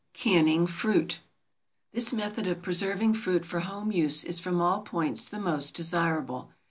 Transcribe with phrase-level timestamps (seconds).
[0.13, 1.19] CANNING FRUIT.
[1.91, 6.49] This method of preserving fruit for home use is from all points the most desirable.